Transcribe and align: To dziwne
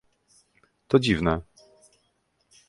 To 0.87 0.95
dziwne 1.03 1.33